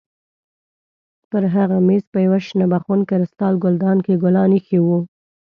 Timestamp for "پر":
1.29-1.43